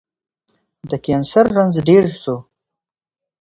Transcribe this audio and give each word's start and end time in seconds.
د 0.89 0.91
کېنسر 1.05 1.45
رنځ 1.57 1.75
ډير 1.87 2.03
سو 2.21 2.35